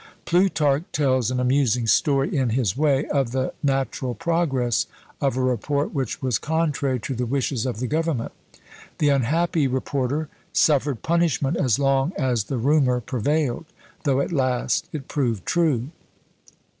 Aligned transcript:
Plutarch 0.25 0.81
tells 0.93 1.29
an 1.29 1.39
amusing 1.39 1.85
story, 1.85 2.35
in 2.35 2.49
his 2.49 2.75
way, 2.75 3.05
of 3.09 3.33
the 3.33 3.53
natural 3.61 4.15
progress 4.15 4.87
of 5.21 5.37
a 5.37 5.43
report 5.43 5.93
which 5.93 6.23
was 6.23 6.39
contrary 6.39 6.99
to 7.01 7.13
the 7.13 7.27
wishes 7.27 7.67
of 7.67 7.79
the 7.79 7.85
government; 7.85 8.31
the 8.97 9.09
unhappy 9.09 9.67
reporter 9.67 10.27
suffered 10.53 11.03
punishment 11.03 11.55
as 11.55 11.77
long 11.77 12.13
as 12.17 12.45
the 12.45 12.57
rumour 12.57 12.99
prevailed, 12.99 13.65
though 14.03 14.21
at 14.21 14.31
last 14.31 14.89
it 14.91 15.07
proved 15.07 15.45
true. 15.45 15.89